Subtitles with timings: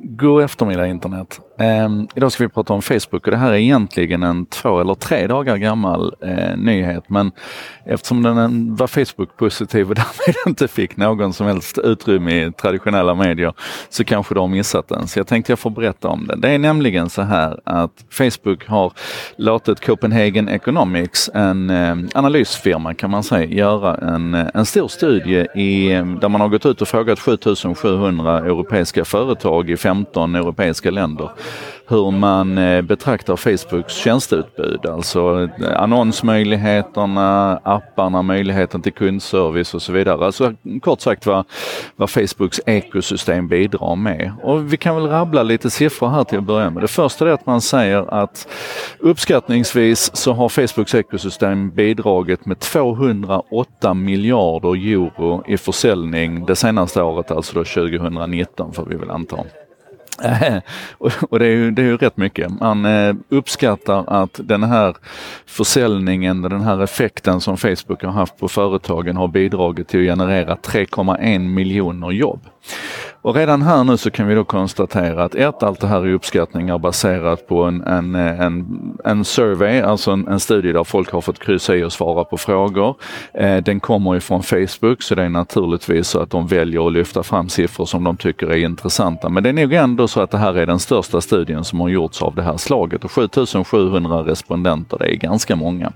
[0.00, 1.40] God eftermiddag internet.
[1.62, 4.94] Eh, idag ska vi prata om Facebook och det här är egentligen en två eller
[4.94, 7.32] tre dagar gammal eh, nyhet men
[7.84, 9.94] eftersom den var Facebook-positiv och
[10.26, 13.52] därmed inte fick någon som helst utrymme i traditionella medier
[13.88, 15.08] så kanske du har missat den.
[15.08, 16.40] Så jag tänkte jag får berätta om den.
[16.40, 18.92] Det är nämligen så här att Facebook har
[19.36, 25.46] låtit Copenhagen Economics, en eh, analysfirma kan man säga, göra en, eh, en stor studie
[25.54, 30.90] i, eh, där man har gått ut och frågat 7700 europeiska företag i 15 europeiska
[30.90, 31.30] länder
[31.88, 34.86] hur man eh, betraktar Facebooks tjänsteutbud.
[34.86, 40.26] Alltså eh, annonsmöjligheterna, apparna, möjligheten till kundservice och så vidare.
[40.26, 41.44] Alltså kort sagt vad,
[41.96, 44.32] vad Facebooks ekosystem bidrar med.
[44.42, 46.82] Och vi kan väl rabbla lite siffror här till att börja med.
[46.82, 48.48] Det första är att man säger att
[48.98, 57.30] uppskattningsvis så har Facebooks ekosystem bidragit med 208 miljarder euro i försäljning det senaste året,
[57.30, 59.36] alltså då 2019 får vi väl anta.
[61.30, 62.60] och det är, ju, det är ju rätt mycket.
[62.60, 64.96] Man eh, uppskattar att den här
[65.46, 70.54] försäljningen, den här effekten som Facebook har haft på företagen har bidragit till att generera
[70.54, 72.40] 3,1 miljoner jobb.
[73.22, 76.12] Och redan här nu så kan vi då konstatera att ett, allt det här är
[76.12, 78.66] uppskattningar baserat på en, en, en,
[79.04, 82.36] en survey, alltså en, en studie där folk har fått kryssa i och svara på
[82.36, 82.96] frågor.
[83.34, 87.22] Eh, den kommer ifrån Facebook så det är naturligtvis så att de väljer att lyfta
[87.22, 89.28] fram siffror som de tycker är intressanta.
[89.28, 91.88] Men det är nog ändå så att det här är den största studien som har
[91.88, 95.92] gjorts av det här slaget och 7700 respondenter, det är ganska många.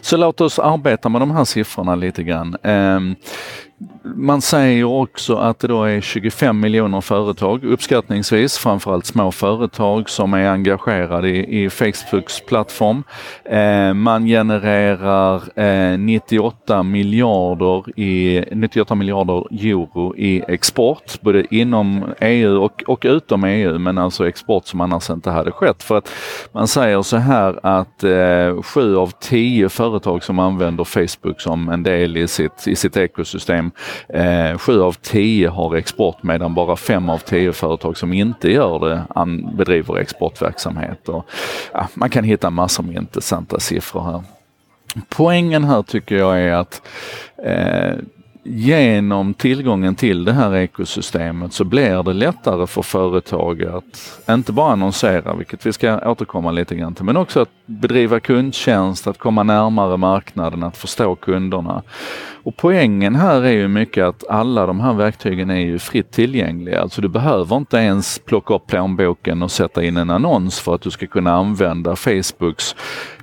[0.00, 2.56] Så låt oss arbeta med de här siffrorna lite grann.
[2.62, 3.00] Eh,
[4.02, 10.34] man säger också att det då är 25 miljoner företag, uppskattningsvis, framförallt små företag som
[10.34, 13.02] är engagerade i, i Facebooks plattform.
[13.44, 22.62] Eh, man genererar eh, 98 miljarder i 98 miljarder euro i export, både inom EU
[22.62, 25.82] och, och utom EU, men alltså export som annars inte hade skett.
[25.82, 26.10] För att
[26.52, 31.82] man säger så här att eh, sju av tio företag som använder Facebook som en
[31.82, 33.69] del i sitt, i sitt ekosystem
[34.08, 38.88] Eh, sju av tio har export medan bara fem av tio företag som inte gör
[38.88, 39.02] det
[39.56, 41.08] bedriver exportverksamhet.
[41.08, 41.26] Och,
[41.72, 44.22] ja, man kan hitta massor med intressanta siffror här.
[45.08, 46.82] Poängen här tycker jag är att
[47.44, 47.94] eh,
[48.42, 54.72] genom tillgången till det här ekosystemet så blir det lättare för företag att inte bara
[54.72, 59.42] annonsera, vilket vi ska återkomma lite grann till, men också att bedriva kundtjänst, att komma
[59.42, 61.82] närmare marknaden, att förstå kunderna.
[62.42, 66.82] Och poängen här är ju mycket att alla de här verktygen är ju fritt tillgängliga.
[66.82, 70.82] Alltså du behöver inte ens plocka upp plånboken och sätta in en annons för att
[70.82, 72.74] du ska kunna använda Facebooks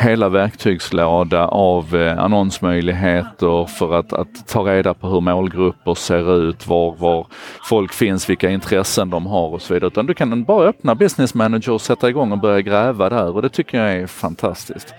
[0.00, 6.66] hela verktygslåda av eh, annonsmöjligheter för att, att, ta reda på hur målgrupper ser ut,
[6.66, 7.26] var, var
[7.68, 9.88] folk finns, vilka intressen de har och så vidare.
[9.88, 13.42] Utan du kan bara öppna Business Manager och sätta igång och börja gräva där och
[13.42, 14.94] det tycker jag är fantastiskt.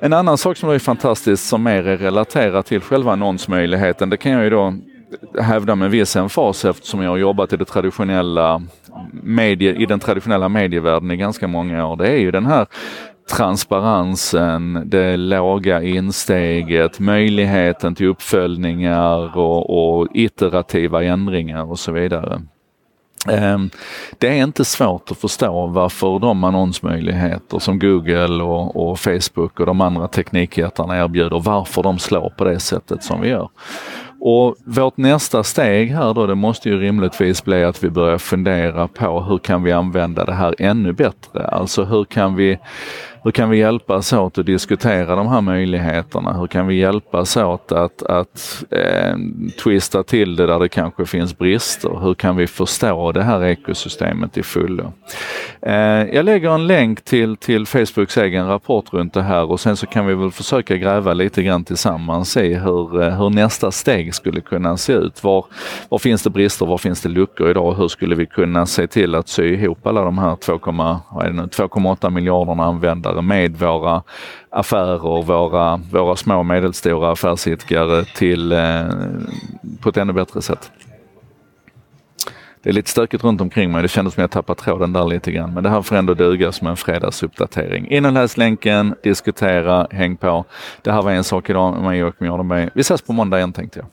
[0.00, 4.32] En annan sak som är fantastiskt som mer är relaterat till själva annonsmöjligheten, det kan
[4.32, 4.74] jag ju då
[5.40, 8.62] hävda med viss emfas eftersom jag har jobbat i det traditionella
[9.22, 11.96] medie, i den traditionella medievärlden i ganska många år.
[11.96, 12.66] Det är ju den här
[13.28, 22.42] transparensen, det låga insteget, möjligheten till uppföljningar och, och iterativa ändringar och så vidare.
[23.28, 23.70] Ehm,
[24.18, 29.66] det är inte svårt att förstå varför de annonsmöjligheter som Google och, och Facebook och
[29.66, 33.48] de andra teknikjättarna erbjuder, varför de slår på det sättet som vi gör.
[34.20, 38.88] Och vårt nästa steg här då, det måste ju rimligtvis bli att vi börjar fundera
[38.88, 41.46] på hur kan vi använda det här ännu bättre?
[41.46, 42.58] Alltså hur kan vi
[43.28, 46.32] hur kan vi hjälpas åt att diskutera de här möjligheterna?
[46.32, 49.16] Hur kan vi hjälpas åt att, att eh,
[49.62, 51.98] twista till det där det kanske finns brister?
[52.02, 54.92] Hur kan vi förstå det här ekosystemet i fullo?
[55.62, 55.74] Eh,
[56.14, 59.86] jag lägger en länk till, till Facebooks egen rapport runt det här och sen så
[59.86, 64.40] kan vi väl försöka gräva lite grann tillsammans i hur, eh, hur nästa steg skulle
[64.40, 65.24] kunna se ut.
[65.24, 65.44] Var,
[65.88, 66.66] var finns det brister?
[66.66, 67.74] Var finns det luckor idag?
[67.74, 73.17] Hur skulle vi kunna se till att sy ihop alla de här 2,8 miljarderna användare
[73.22, 74.02] med våra
[74.50, 78.86] affärer, våra, våra små och medelstora affärsidkare till, eh,
[79.80, 80.70] på ett ännu bättre sätt.
[82.62, 83.82] Det är lite stökigt runt omkring mig.
[83.82, 85.54] Det kändes som jag tappade tråden där lite grann.
[85.54, 87.90] Men det här får ändå duga som en fredagsuppdatering.
[87.90, 90.44] In och läs länken, diskutera, häng på.
[90.82, 92.70] Det här var en sak idag med Joakim Jardenberg.
[92.74, 93.86] Vi ses på måndag igen tänkte jag.